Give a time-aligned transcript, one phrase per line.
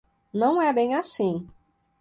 [0.33, 1.47] Não é bem assim.